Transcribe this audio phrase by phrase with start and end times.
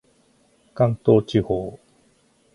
[0.73, 1.79] 関東地方